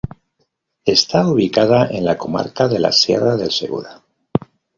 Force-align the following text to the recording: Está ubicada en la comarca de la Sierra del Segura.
Está 0.95 1.27
ubicada 1.27 1.85
en 1.91 2.05
la 2.05 2.17
comarca 2.17 2.67
de 2.67 2.79
la 2.79 2.91
Sierra 2.91 3.35
del 3.37 3.51
Segura. 3.51 4.01